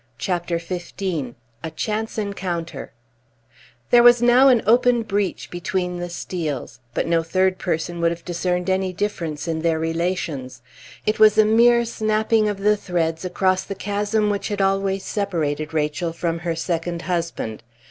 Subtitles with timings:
[0.17, 2.91] ]CHAPTER XV A CHANCE ENCOUNTER
[3.91, 8.25] There was now an open breach between the Steels, but no third person would have
[8.25, 10.63] discerned any difference in their relations.
[11.05, 15.71] It was a mere snapping of the threads across the chasm which had always separated
[15.71, 17.61] Rachel from her second husband.